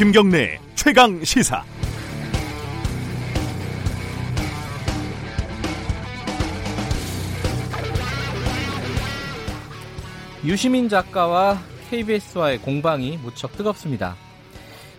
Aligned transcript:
김경래 0.00 0.58
최강 0.76 1.22
시사. 1.22 1.62
유시민 10.42 10.88
작가와 10.88 11.58
KBS와의 11.90 12.62
공방이 12.62 13.18
무척 13.18 13.52
뜨겁습니다. 13.58 14.16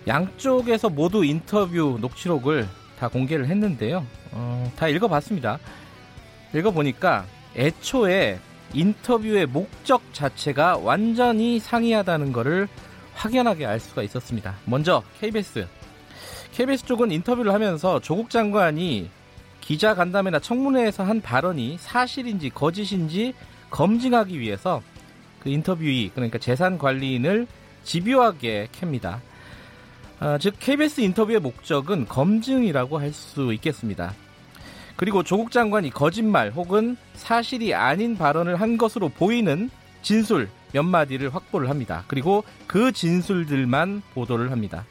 양쪽에서 0.06 0.88
모두 0.88 1.24
인터뷰 1.24 1.98
녹취록을 2.00 2.68
다 2.96 3.08
공개를 3.08 3.48
했는데요. 3.48 4.06
어, 4.30 4.72
다 4.76 4.86
읽어봤습니다. 4.86 5.58
읽어보니까 6.54 7.24
애초에 7.56 8.38
인터뷰의 8.72 9.46
목적 9.46 10.14
자체가 10.14 10.76
완전히 10.76 11.58
상이하다는 11.58 12.32
것을 12.32 12.68
확연하게 13.14 13.66
알 13.66 13.80
수가 13.80 14.02
있었습니다. 14.02 14.54
먼저 14.64 15.02
KBS. 15.20 15.66
KBS 16.52 16.84
쪽은 16.84 17.10
인터뷰를 17.10 17.52
하면서 17.52 18.00
조국 18.00 18.30
장관이 18.30 19.08
기자 19.60 19.94
간담회나 19.94 20.40
청문회에서 20.40 21.04
한 21.04 21.20
발언이 21.20 21.78
사실인지 21.80 22.50
거짓인지 22.50 23.32
검증하기 23.70 24.38
위해서 24.38 24.82
그 25.40 25.48
인터뷰이 25.48 26.10
그러니까 26.14 26.38
재산 26.38 26.78
관리인을 26.78 27.46
집요하게 27.84 28.68
캡니다. 28.72 29.20
아, 30.20 30.38
즉 30.38 30.54
KBS 30.58 31.00
인터뷰의 31.00 31.40
목적은 31.40 32.06
검증이라고 32.06 32.98
할 32.98 33.12
수 33.12 33.52
있겠습니다. 33.54 34.14
그리고 34.96 35.22
조국 35.22 35.50
장관이 35.50 35.90
거짓말 35.90 36.50
혹은 36.50 36.96
사실이 37.14 37.74
아닌 37.74 38.16
발언을 38.16 38.60
한 38.60 38.76
것으로 38.76 39.08
보이는 39.08 39.70
진술 40.02 40.48
몇 40.72 40.82
마디를 40.82 41.34
확보를 41.34 41.68
합니다. 41.68 42.04
그리고 42.08 42.44
그 42.66 42.92
진술들만 42.92 44.02
보도를 44.14 44.50
합니다. 44.50 44.84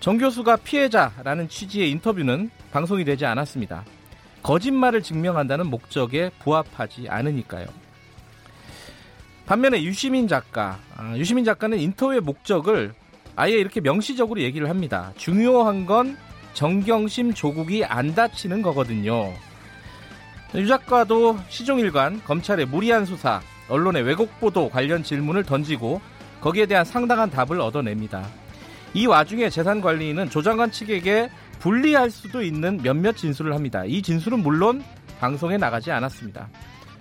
정 0.00 0.16
교수가 0.16 0.56
피해자라는 0.56 1.48
취지의 1.48 1.90
인터뷰는 1.90 2.50
방송이 2.72 3.04
되지 3.04 3.26
않았습니다. 3.26 3.84
거짓말을 4.42 5.02
증명한다는 5.02 5.66
목적에 5.66 6.30
부합하지 6.38 7.08
않으니까요. 7.08 7.66
반면에 9.46 9.82
유시민 9.82 10.28
작가, 10.28 10.78
아, 10.96 11.16
유시민 11.16 11.44
작가는 11.44 11.78
인터뷰의 11.78 12.20
목적을 12.20 12.94
아예 13.36 13.52
이렇게 13.52 13.80
명시적으로 13.80 14.40
얘기를 14.40 14.68
합니다. 14.70 15.12
중요한 15.16 15.86
건 15.86 16.16
정경심 16.54 17.34
조국이 17.34 17.84
안 17.84 18.14
다치는 18.14 18.62
거거든요. 18.62 19.32
유 20.54 20.66
작가도 20.66 21.38
시종일관 21.48 22.22
검찰의 22.24 22.66
무리한 22.66 23.04
수사, 23.04 23.40
언론의 23.70 24.02
왜곡 24.02 24.38
보도 24.40 24.68
관련 24.68 25.02
질문을 25.02 25.44
던지고 25.44 26.00
거기에 26.40 26.66
대한 26.66 26.84
상당한 26.84 27.30
답을 27.30 27.60
얻어냅니다. 27.60 28.26
이 28.92 29.06
와중에 29.06 29.48
재산관리인은 29.48 30.30
조 30.30 30.42
장관 30.42 30.70
측에게 30.70 31.30
불리할 31.60 32.10
수도 32.10 32.42
있는 32.42 32.78
몇몇 32.82 33.16
진술을 33.16 33.54
합니다. 33.54 33.84
이 33.86 34.02
진술은 34.02 34.40
물론 34.40 34.82
방송에 35.20 35.56
나가지 35.56 35.92
않았습니다. 35.92 36.48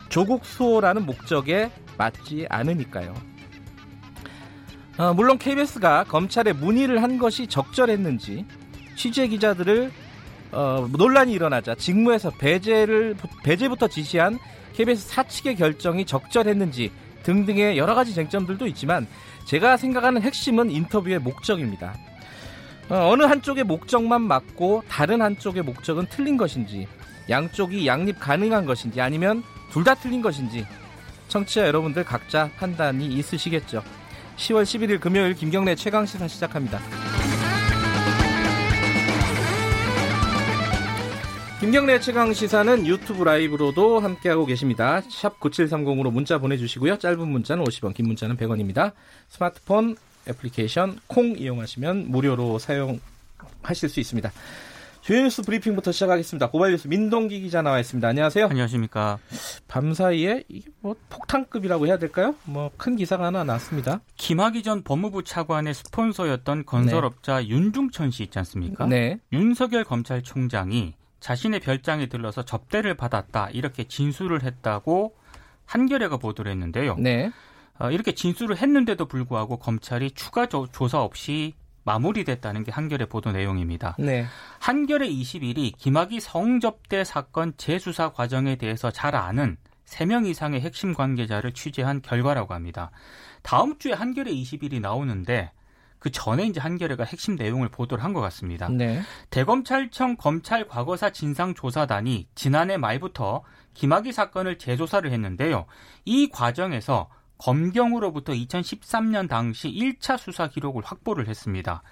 조국 0.09 0.45
수호라는 0.45 1.05
목적에 1.05 1.71
맞지 1.97 2.47
않으니까요. 2.49 3.13
어, 4.97 5.13
물론 5.13 5.37
KBS가 5.37 6.03
검찰에 6.03 6.51
문의를 6.51 7.01
한 7.01 7.17
것이 7.17 7.47
적절했는지 7.47 8.45
취재 8.95 9.27
기자들을 9.27 9.91
어, 10.51 10.87
논란이 10.91 11.31
일어나자 11.33 11.75
직무에서 11.75 12.31
배제를 12.31 13.15
배제부터 13.43 13.87
지시한 13.87 14.39
KBS 14.73 15.07
사측의 15.07 15.55
결정이 15.55 16.05
적절했는지 16.05 16.91
등등의 17.23 17.77
여러 17.77 17.95
가지 17.95 18.13
쟁점들도 18.13 18.65
있지만 18.67 19.07
제가 19.45 19.77
생각하는 19.77 20.21
핵심은 20.21 20.71
인터뷰의 20.71 21.19
목적입니다. 21.19 21.95
어, 22.89 23.15
느 23.15 23.23
한쪽의 23.23 23.65
목적만 23.65 24.21
맞고 24.21 24.83
다른 24.87 25.21
한쪽의 25.21 25.63
목적은 25.63 26.07
틀린 26.09 26.37
것인지 26.37 26.87
양쪽이 27.29 27.85
양립 27.85 28.19
가능한 28.19 28.65
것인지 28.65 29.01
아니면 29.01 29.43
둘 29.71 29.83
다 29.83 29.93
틀린 29.93 30.21
것인지 30.21 30.65
청취자 31.27 31.67
여러분들 31.67 32.03
각자 32.03 32.49
판단이 32.57 33.05
있으시겠죠. 33.05 33.83
10월 34.37 34.63
11일 34.63 34.99
금요일 34.99 35.35
김경래 35.35 35.75
최강 35.75 36.05
시사 36.05 36.27
시작합니다. 36.27 36.79
김경래 41.59 41.99
최강 41.99 42.31
시사는 42.33 42.87
유튜브 42.87 43.23
라이브로도 43.25 43.99
함께하고 43.99 44.45
계십니다. 44.45 45.01
샵 45.09 45.39
9730으로 45.41 46.09
문자 46.11 46.37
보내주시고요. 46.37 46.97
짧은 46.97 47.27
문자는 47.27 47.65
50원, 47.65 47.93
긴 47.93 48.07
문자는 48.07 48.37
100원입니다. 48.37 48.93
스마트폰 49.27 49.97
애플리케이션 50.27 50.97
콩 51.07 51.35
이용하시면 51.37 52.09
무료로 52.11 52.59
사용하실 52.59 53.89
수 53.89 53.99
있습니다. 53.99 54.31
주요 55.01 55.21
뉴스 55.21 55.41
브리핑부터 55.41 55.91
시작하겠습니다. 55.91 56.49
고발 56.49 56.71
뉴스 56.71 56.87
민동기 56.87 57.41
기자 57.41 57.61
나와 57.61 57.79
있습니다. 57.79 58.07
안녕하세요. 58.07 58.45
안녕하십니까. 58.45 59.17
밤 59.67 59.93
사이에 59.93 60.43
뭐 60.81 60.95
폭탄급이라고 61.09 61.87
해야 61.87 61.97
될까요? 61.97 62.35
뭐 62.45 62.71
큰 62.77 62.95
기사가 62.95 63.25
하나 63.25 63.43
났습니다. 63.43 63.99
김학의 64.15 64.63
전 64.63 64.81
법무부 64.83 65.23
차관의 65.25 65.73
스폰서였던 65.73 66.65
건설업자 66.65 67.39
네. 67.39 67.47
윤중천 67.49 68.11
씨 68.11 68.23
있지 68.23 68.37
않습니까? 68.39 68.85
네. 68.85 69.19
윤석열 69.33 69.83
검찰총장이 69.83 70.93
자신의 71.19 71.59
별장에 71.59 72.07
들러서 72.07 72.43
접대를 72.43 72.95
받았다 72.95 73.49
이렇게 73.51 73.83
진술을 73.85 74.43
했다고 74.43 75.15
한겨레가 75.65 76.17
보도를 76.17 76.51
했는데요. 76.51 76.95
네. 76.97 77.31
어, 77.77 77.91
이렇게 77.91 78.13
진술을 78.13 78.57
했는데도 78.57 79.05
불구하고 79.05 79.57
검찰이 79.57 80.11
추가 80.11 80.47
조, 80.47 80.67
사 80.87 81.01
없이 81.01 81.53
마무리됐다는 81.83 82.63
게 82.63 82.71
한겨레 82.71 83.05
보도 83.05 83.31
내용입니다. 83.31 83.95
네. 83.97 84.25
한겨레 84.59 85.07
21이 85.09 85.77
김학의 85.77 86.19
성접대 86.19 87.03
사건 87.03 87.53
재수사 87.57 88.09
과정에 88.09 88.57
대해서 88.57 88.91
잘 88.91 89.15
아는 89.15 89.57
3명 89.85 90.27
이상의 90.27 90.61
핵심 90.61 90.93
관계자를 90.93 91.53
취재한 91.53 92.01
결과라고 92.01 92.53
합니다. 92.53 92.91
다음 93.41 93.77
주에 93.79 93.93
한겨레 93.93 94.31
21이 94.31 94.81
나오는데 94.81 95.51
그 95.99 96.11
전에 96.11 96.45
이제 96.45 96.59
한겨레가 96.59 97.03
핵심 97.03 97.35
내용을 97.35 97.69
보도를 97.69 98.03
한 98.03 98.13
것 98.13 98.21
같습니다. 98.21 98.69
네. 98.69 99.01
대검찰청 99.29 100.15
검찰 100.17 100.67
과거사 100.67 101.11
진상조사단이 101.11 102.27
지난해 102.35 102.77
말부터 102.77 103.43
김학의 103.73 104.13
사건을 104.13 104.57
재조사를 104.57 105.11
했는데요. 105.11 105.65
이 106.05 106.29
과정에서 106.29 107.09
검경으로부터 107.37 108.33
2013년 108.33 109.29
당시 109.29 109.69
1차 109.69 110.17
수사 110.17 110.47
기록을 110.47 110.81
확보를 110.83 111.27
했습니다. 111.27 111.83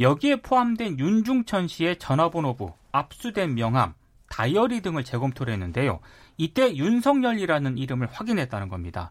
여기에 0.00 0.36
포함된 0.36 0.98
윤중천 0.98 1.68
씨의 1.68 1.98
전화번호부, 1.98 2.72
압수된 2.92 3.54
명함, 3.54 3.94
다이어리 4.30 4.80
등을 4.80 5.04
재검토를 5.04 5.52
했는데요. 5.54 6.00
이때 6.36 6.74
윤석열이라는 6.76 7.78
이름을 7.78 8.08
확인했다는 8.12 8.68
겁니다. 8.68 9.10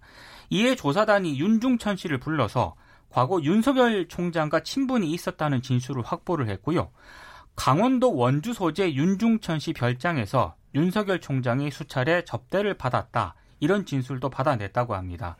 이에 0.50 0.76
조사단이 0.76 1.38
윤중천 1.40 1.98
씨를 1.98 2.20
불러서 2.20 2.76
과거 3.10 3.42
윤석열 3.42 4.08
총장과 4.08 4.62
친분이 4.62 5.12
있었다는 5.12 5.62
진술을 5.62 6.04
확보를 6.04 6.50
했고요. 6.50 6.90
강원도 7.56 8.16
원주 8.16 8.54
소재 8.54 8.94
윤중천 8.94 9.60
씨 9.60 9.74
별장에서 9.74 10.56
윤석열 10.76 11.20
총장이 11.20 11.72
수차례 11.72 12.24
접대를 12.24 12.76
받았다. 12.76 13.36
이런 13.60 13.86
진술도 13.86 14.30
받아냈다고 14.30 14.94
합니다. 14.94 15.36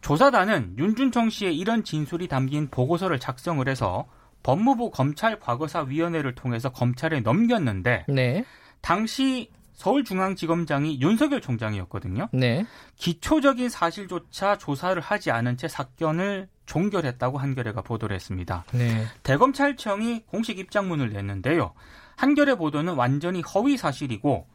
조사단은 0.00 0.76
윤준청 0.78 1.28
씨의 1.28 1.56
이런 1.56 1.84
진술이 1.84 2.28
담긴 2.28 2.68
보고서를 2.68 3.20
작성을 3.20 3.66
해서 3.68 4.06
법무부 4.42 4.90
검찰 4.90 5.38
과거사 5.38 5.82
위원회를 5.82 6.34
통해서 6.34 6.70
검찰에 6.70 7.20
넘겼는데 7.20 8.06
네. 8.08 8.44
당시 8.80 9.50
서울중앙지검장이 9.82 11.00
윤석열 11.00 11.40
총장이었거든요. 11.40 12.28
네. 12.32 12.64
기초적인 12.96 13.68
사실조차 13.68 14.56
조사를 14.56 15.00
하지 15.02 15.32
않은 15.32 15.56
채 15.56 15.66
사건을 15.66 16.48
종결했다고 16.66 17.38
한겨레가 17.38 17.82
보도를 17.82 18.14
했습니다. 18.14 18.64
네. 18.72 19.04
대검찰청이 19.24 20.24
공식 20.26 20.58
입장문을 20.58 21.10
냈는데요. 21.10 21.72
한겨레 22.16 22.54
보도는 22.54 22.94
완전히 22.94 23.40
허위 23.40 23.76
사실이고 23.76 24.46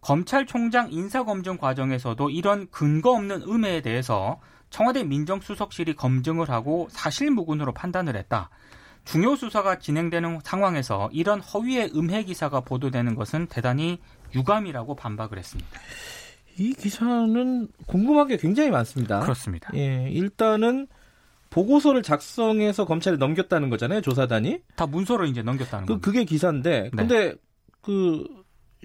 검찰총장 0.00 0.88
인사검증 0.90 1.58
과정에서도 1.58 2.30
이런 2.30 2.68
근거 2.70 3.12
없는 3.12 3.42
음해에 3.42 3.82
대해서 3.82 4.40
청와대 4.70 5.04
민정수석실이 5.04 5.94
검증을 5.94 6.50
하고 6.50 6.88
사실무근으로 6.90 7.72
판단을 7.72 8.16
했다. 8.16 8.50
중요 9.04 9.36
수사가 9.36 9.78
진행되는 9.78 10.40
상황에서 10.42 11.08
이런 11.12 11.40
허위의 11.40 11.92
음해 11.94 12.24
기사가 12.24 12.60
보도되는 12.60 13.14
것은 13.14 13.46
대단히 13.46 14.00
유감이라고 14.34 14.94
반박을 14.94 15.38
했습니다. 15.38 15.70
이 16.58 16.74
기사는 16.74 17.68
궁금한 17.86 18.28
게 18.28 18.36
굉장히 18.36 18.70
많습니다. 18.70 19.20
그렇습니다. 19.20 19.70
예, 19.74 20.08
일단은 20.10 20.86
보고서를 21.50 22.02
작성해서 22.02 22.84
검찰에 22.84 23.16
넘겼다는 23.16 23.70
거잖아요, 23.70 24.00
조사단이. 24.00 24.60
다 24.76 24.86
문서로 24.86 25.26
이제 25.26 25.42
넘겼다는 25.42 25.86
거. 25.86 25.94
그, 25.94 26.00
그게 26.00 26.24
기사인데, 26.24 26.90
네. 26.92 26.96
근데 26.96 27.34
그 27.80 28.24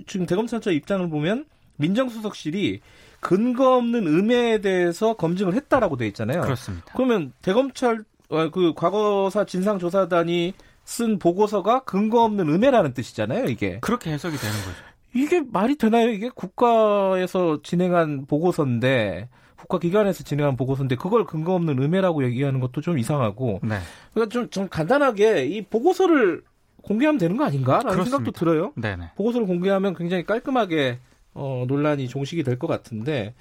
지금 0.06 0.26
대검찰청 0.26 0.74
입장을 0.74 1.10
보면 1.10 1.46
민정수석실이 1.78 2.82
근거 3.20 3.78
없는 3.78 4.08
음해에 4.08 4.60
대해서 4.60 5.16
검증을 5.16 5.54
했다라고 5.54 5.98
돼 5.98 6.08
있잖아요. 6.08 6.42
그렇습니다. 6.42 6.94
그러면 6.96 7.34
대검찰 7.42 8.04
어, 8.30 8.50
그 8.50 8.74
과거사 8.74 9.46
진상조사단이 9.46 10.54
쓴 10.84 11.20
보고서가 11.20 11.84
근거 11.84 12.24
없는 12.24 12.50
음해라는 12.50 12.94
뜻이잖아요, 12.94 13.46
이게. 13.46 13.80
그렇게 13.80 14.12
해석이 14.12 14.38
되는 14.38 14.56
거죠. 14.58 14.78
이게 15.18 15.42
말이 15.52 15.76
되나요? 15.76 16.10
이게 16.10 16.30
국가에서 16.34 17.62
진행한 17.64 18.26
보고서인데 18.26 19.30
국가기관에서 19.58 20.24
진행한 20.24 20.56
보고서인데 20.56 20.96
그걸 20.96 21.26
근거 21.26 21.54
없는 21.56 21.82
음해라고 21.82 22.24
얘기하는 22.26 22.60
것도 22.60 22.82
좀 22.82 22.98
이상하고 23.00 23.60
네. 23.64 23.78
그러니까 24.14 24.32
좀, 24.32 24.50
좀 24.50 24.68
간단하게 24.70 25.46
이 25.46 25.62
보고서를 25.64 26.44
공개하면 26.84 27.18
되는 27.18 27.36
거 27.36 27.44
아닌가라는 27.44 27.92
그렇습니다. 27.92 28.18
생각도 28.18 28.32
들어요. 28.32 28.72
네네. 28.76 29.12
보고서를 29.16 29.48
공개하면 29.48 29.96
굉장히 29.96 30.24
깔끔하게 30.26 31.00
어, 31.34 31.66
논란이 31.68 32.08
종식이 32.08 32.44
될 32.44 32.58
것 32.58 32.66
같은데 32.68 33.34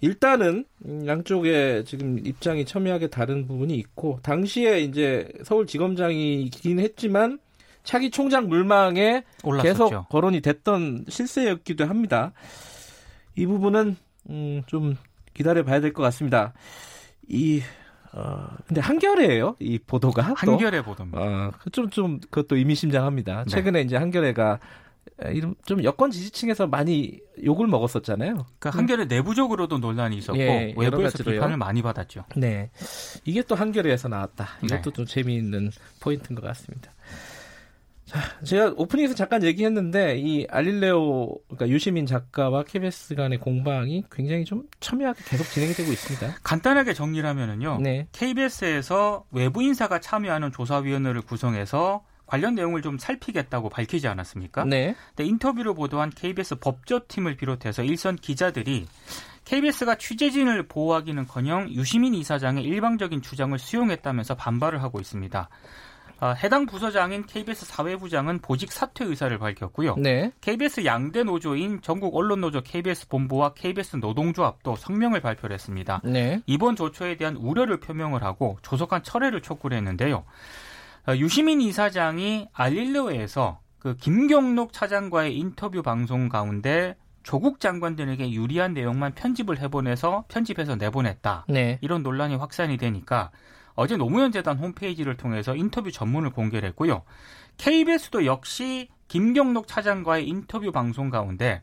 일단은 0.00 0.64
양쪽에 1.06 1.84
지금 1.86 2.18
입장이 2.18 2.64
첨예하게 2.64 3.08
다른 3.08 3.46
부분이 3.46 3.74
있고 3.76 4.18
당시에 4.22 4.80
이제 4.80 5.28
서울지검장이긴 5.44 6.80
했지만 6.80 7.38
차기 7.82 8.10
총장 8.10 8.48
물망에 8.48 9.24
올랐었죠. 9.42 9.72
계속 9.88 10.08
거론이 10.08 10.40
됐던 10.40 11.06
실세였기도 11.08 11.86
합니다. 11.86 12.32
이 13.36 13.46
부분은 13.46 13.96
음, 14.30 14.62
좀 14.66 14.96
기다려 15.34 15.64
봐야 15.64 15.80
될 15.80 15.92
것 15.92 16.02
같습니다. 16.04 16.52
이 17.28 17.62
어, 18.12 18.48
근데 18.66 18.80
한겨레예요, 18.80 19.56
이 19.60 19.78
보도가. 19.78 20.34
한겨레 20.36 20.82
보도입니다. 20.82 21.20
어, 21.20 21.52
좀, 21.70 21.88
좀, 21.90 22.18
그것도 22.18 22.56
의미심장합니다. 22.56 23.44
네. 23.44 23.50
최근에 23.50 23.82
이제 23.82 23.96
한겨레가 23.96 24.58
이름 25.32 25.54
좀 25.64 25.84
여권 25.84 26.10
지지층에서 26.10 26.66
많이 26.66 27.20
욕을 27.44 27.68
먹었었잖아요. 27.68 28.34
그러니까 28.58 28.70
한겨레 28.70 29.04
내부적으로도 29.04 29.78
논란이 29.78 30.16
있었고 30.16 30.38
예, 30.38 30.74
외부에서 30.76 31.22
비판을 31.22 31.56
많이 31.56 31.82
받았죠. 31.82 32.24
네, 32.36 32.70
이게 33.24 33.42
또 33.42 33.54
한겨레에서 33.54 34.08
나왔다. 34.08 34.48
이것도 34.64 34.82
네. 34.82 34.92
좀 34.92 35.06
재미있는 35.06 35.70
포인트인 36.00 36.34
것 36.38 36.44
같습니다. 36.48 36.92
자, 38.10 38.18
제가 38.42 38.74
오프닝에서 38.76 39.14
잠깐 39.14 39.44
얘기했는데 39.44 40.18
이 40.18 40.44
알릴레오 40.50 41.32
그러니까 41.46 41.68
유시민 41.68 42.06
작가와 42.06 42.64
KBS 42.64 43.14
간의 43.14 43.38
공방이 43.38 44.02
굉장히 44.10 44.44
좀 44.44 44.64
첨예하게 44.80 45.22
계속 45.26 45.44
진행이 45.44 45.74
되고 45.74 45.92
있습니다. 45.92 46.38
간단하게 46.42 46.92
정리를 46.92 47.28
하면은요. 47.28 47.78
네. 47.80 48.08
KBS에서 48.10 49.26
외부 49.30 49.62
인사가 49.62 50.00
참여하는 50.00 50.50
조사위원회를 50.50 51.22
구성해서 51.22 52.04
관련 52.26 52.56
내용을 52.56 52.82
좀 52.82 52.98
살피겠다고 52.98 53.68
밝히지 53.68 54.08
않았습니까? 54.08 54.64
네. 54.64 54.96
근데 55.10 55.28
인터뷰를 55.28 55.74
보도한 55.74 56.10
KBS 56.10 56.56
법조팀을 56.56 57.36
비롯해서 57.36 57.84
일선 57.84 58.16
기자들이 58.16 58.86
KBS가 59.44 59.94
취재진을 59.94 60.66
보호하기는커녕 60.66 61.70
유시민 61.70 62.14
이사장의 62.14 62.64
일방적인 62.64 63.22
주장을 63.22 63.56
수용했다면서 63.56 64.34
반발을 64.34 64.82
하고 64.82 64.98
있습니다. 64.98 65.48
어, 66.20 66.34
해당 66.34 66.66
부서장인 66.66 67.24
KBS 67.24 67.64
사회부장은 67.64 68.40
보직 68.40 68.72
사퇴 68.72 69.04
의사를 69.06 69.36
밝혔고요. 69.38 69.96
네. 69.96 70.32
KBS 70.42 70.84
양대 70.84 71.22
노조인 71.22 71.80
전국 71.80 72.14
언론 72.14 72.42
노조 72.42 72.60
KBS 72.60 73.08
본부와 73.08 73.54
KBS 73.54 73.96
노동조합도 73.96 74.76
성명을 74.76 75.20
발표를 75.20 75.54
했습니다. 75.54 76.02
네. 76.04 76.42
이번 76.46 76.76
조처에 76.76 77.16
대한 77.16 77.36
우려를 77.36 77.80
표명을 77.80 78.22
하고 78.22 78.58
조속한 78.62 79.02
철회를 79.02 79.40
촉구를 79.40 79.76
했는데요. 79.78 80.24
어, 81.08 81.16
유시민 81.16 81.62
이사장이 81.62 82.48
알릴레오에서 82.52 83.60
그 83.78 83.96
김경록 83.96 84.74
차장과의 84.74 85.36
인터뷰 85.36 85.82
방송 85.82 86.28
가운데 86.28 86.96
조국 87.22 87.60
장관 87.60 87.96
들에게 87.96 88.30
유리한 88.30 88.74
내용만 88.74 89.14
편집을 89.14 89.58
해보내서 89.58 90.24
편집해서 90.28 90.76
내보냈다. 90.76 91.46
네. 91.48 91.78
이런 91.80 92.02
논란이 92.02 92.36
확산이 92.36 92.76
되니까 92.76 93.30
어제 93.80 93.96
노무현 93.96 94.30
재단 94.30 94.58
홈페이지를 94.58 95.16
통해서 95.16 95.56
인터뷰 95.56 95.90
전문을 95.90 96.32
공개를 96.32 96.68
했고요. 96.68 97.02
KBS도 97.56 98.26
역시 98.26 98.90
김경록 99.08 99.66
차장과의 99.68 100.28
인터뷰 100.28 100.70
방송 100.70 101.08
가운데 101.08 101.62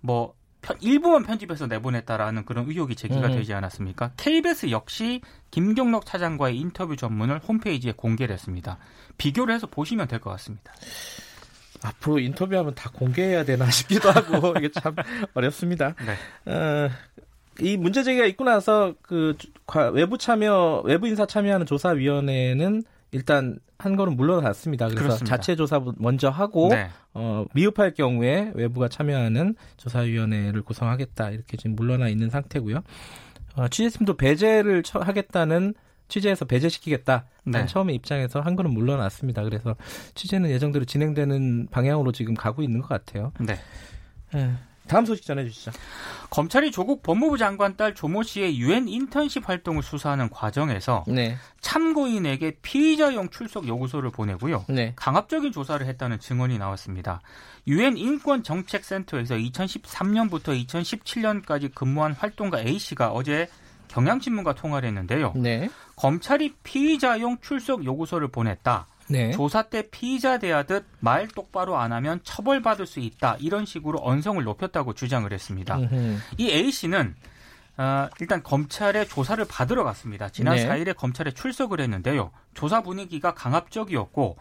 뭐 0.00 0.34
일부만 0.80 1.24
편집해서 1.24 1.66
내보냈다라는 1.66 2.44
그런 2.44 2.68
의혹이 2.68 2.94
제기가 2.94 3.26
음. 3.26 3.32
되지 3.32 3.52
않았습니까? 3.52 4.12
KBS 4.16 4.70
역시 4.70 5.22
김경록 5.50 6.06
차장과의 6.06 6.56
인터뷰 6.56 6.94
전문을 6.94 7.40
홈페이지에 7.40 7.92
공개를 7.96 8.32
했습니다. 8.32 8.78
비교를 9.18 9.52
해서 9.52 9.66
보시면 9.66 10.06
될 10.06 10.20
것 10.20 10.30
같습니다. 10.30 10.72
앞으로 11.82 12.20
인터뷰하면 12.20 12.76
다 12.76 12.90
공개해야 12.92 13.44
되나 13.44 13.68
싶기도 13.70 14.08
하고 14.12 14.54
이게 14.56 14.70
참 14.70 14.94
어렵습니다. 15.34 15.94
네. 16.06 16.52
어, 16.52 16.90
이 17.60 17.76
문제 17.76 18.02
제기가 18.02 18.26
있고 18.26 18.44
나서 18.44 18.94
그 19.02 19.36
외부 19.92 20.18
참여 20.18 20.82
외부 20.84 21.06
인사 21.08 21.26
참여하는 21.26 21.66
조사위원회는 21.66 22.82
일단 23.12 23.58
한 23.78 23.96
걸음 23.96 24.16
물러났습니다. 24.16 24.86
그래서 24.86 25.02
그렇습니다. 25.02 25.36
자체 25.36 25.56
조사 25.56 25.80
먼저 25.96 26.28
하고 26.28 26.68
네. 26.68 26.88
어, 27.14 27.44
미흡할 27.54 27.92
경우에 27.94 28.52
외부가 28.54 28.88
참여하는 28.88 29.54
조사위원회를 29.76 30.62
구성하겠다 30.62 31.30
이렇게 31.30 31.56
지금 31.56 31.76
물러나 31.76 32.08
있는 32.08 32.30
상태고요. 32.30 32.82
어, 33.56 33.68
취재팀도 33.68 34.16
배제를 34.16 34.82
처, 34.82 35.00
하겠다는 35.00 35.74
취재에서 36.08 36.44
배제시키겠다. 36.44 37.26
네. 37.44 37.66
처음에 37.66 37.92
입장에서 37.92 38.40
한 38.40 38.56
걸음 38.56 38.72
물러났습니다. 38.74 39.42
그래서 39.42 39.76
취재는 40.14 40.50
예정대로 40.50 40.84
진행되는 40.84 41.68
방향으로 41.70 42.12
지금 42.12 42.34
가고 42.34 42.62
있는 42.62 42.80
것 42.80 42.88
같아요. 42.88 43.32
네. 43.40 43.54
에. 44.34 44.50
예. 44.86 44.88
다음 44.88 45.04
소식 45.04 45.24
전해주시죠. 45.26 45.72
검찰이 46.30 46.70
조국 46.70 47.02
법무부 47.02 47.38
장관 47.38 47.76
딸 47.76 47.94
조모 47.94 48.22
씨의 48.22 48.58
유엔 48.58 48.88
인턴십 48.88 49.48
활동을 49.48 49.82
수사하는 49.82 50.30
과정에서 50.30 51.04
네. 51.06 51.36
참고인에게 51.60 52.58
피의자용 52.62 53.30
출석 53.30 53.66
요구서를 53.66 54.10
보내고요. 54.10 54.64
네. 54.68 54.92
강압적인 54.96 55.52
조사를 55.52 55.86
했다는 55.86 56.20
증언이 56.20 56.58
나왔습니다. 56.58 57.20
유엔 57.66 57.96
인권정책센터에서 57.96 59.34
2013년부터 59.34 60.66
2017년까지 60.66 61.74
근무한 61.74 62.12
활동가 62.12 62.60
A 62.60 62.78
씨가 62.78 63.10
어제 63.10 63.48
경향신문과 63.88 64.54
통화를 64.54 64.88
했는데요. 64.88 65.32
네. 65.36 65.68
검찰이 65.96 66.54
피의자용 66.62 67.38
출석 67.40 67.84
요구서를 67.84 68.28
보냈다. 68.28 68.86
네. 69.08 69.30
조사 69.30 69.62
때 69.62 69.88
피의자 69.90 70.38
대하듯 70.38 70.84
말 71.00 71.28
똑바로 71.28 71.78
안 71.78 71.92
하면 71.92 72.20
처벌받을 72.22 72.86
수 72.86 73.00
있다. 73.00 73.36
이런 73.40 73.64
식으로 73.66 74.00
언성을 74.02 74.42
높였다고 74.42 74.94
주장을 74.94 75.30
했습니다. 75.32 75.76
음흠. 75.78 76.18
이 76.38 76.50
A 76.50 76.70
씨는 76.70 77.14
어, 77.78 78.08
일단 78.20 78.42
검찰에 78.42 79.04
조사를 79.04 79.44
받으러 79.48 79.84
갔습니다. 79.84 80.28
지난 80.28 80.56
네. 80.56 80.66
4일에 80.66 80.96
검찰에 80.96 81.30
출석을 81.32 81.80
했는데요. 81.80 82.30
조사 82.54 82.82
분위기가 82.82 83.34
강압적이었고 83.34 84.36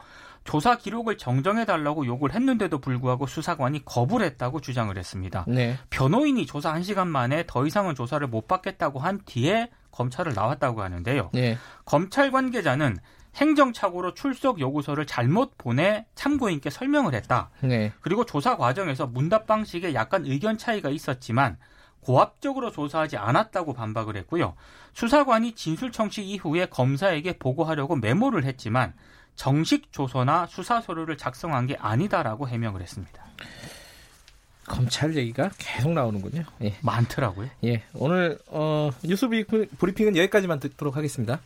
조사 0.45 0.77
기록을 0.77 1.17
정정해 1.17 1.65
달라고 1.65 2.05
요구를 2.05 2.35
했는데도 2.35 2.79
불구하고 2.79 3.25
수사관이 3.25 3.83
거부를 3.83 4.27
했다고 4.27 4.61
주장을 4.61 4.95
했습니다. 4.95 5.43
네. 5.47 5.75
변호인이 5.89 6.45
조사 6.45 6.71
1시간 6.73 7.07
만에 7.07 7.45
더 7.47 7.65
이상은 7.65 7.95
조사를 7.95 8.25
못 8.27 8.47
받겠다고 8.47 8.99
한 8.99 9.19
뒤에 9.25 9.69
검찰을 9.91 10.33
나왔다고 10.33 10.83
하는데요. 10.83 11.31
네. 11.33 11.57
검찰 11.83 12.31
관계자는 12.31 12.97
행정착오로 13.35 14.13
출석 14.13 14.59
요구서를 14.59 15.05
잘못 15.05 15.57
보내 15.57 16.05
참고인께 16.15 16.69
설명을 16.69 17.13
했다. 17.13 17.49
네. 17.61 17.91
그리고 18.01 18.25
조사 18.25 18.57
과정에서 18.57 19.07
문답 19.07 19.45
방식에 19.45 19.93
약간 19.93 20.25
의견 20.25 20.57
차이가 20.57 20.89
있었지만 20.89 21.57
고압적으로 22.01 22.71
조사하지 22.71 23.17
않았다고 23.17 23.73
반박을 23.73 24.15
했고요. 24.17 24.55
수사관이 24.93 25.53
진술 25.53 25.91
청취 25.91 26.23
이후에 26.23 26.67
검사에게 26.67 27.37
보고하려고 27.37 27.95
메모를 27.95 28.45
했지만 28.45 28.93
정식 29.35 29.91
조서나 29.91 30.45
수사 30.45 30.79
서류를 30.81 31.17
작성한 31.17 31.67
게 31.67 31.75
아니다라고 31.77 32.47
해명을 32.47 32.81
했습니다. 32.81 33.25
검찰 34.65 35.15
얘기가 35.15 35.51
계속 35.57 35.91
나오는군요. 35.91 36.43
예. 36.63 36.75
많더라고요. 36.81 37.49
예. 37.65 37.83
오늘 37.93 38.39
어, 38.47 38.89
뉴스 39.03 39.27
브리핑은 39.27 40.15
여기까지만 40.15 40.59
듣도록 40.59 40.95
하겠습니다. 40.95 41.39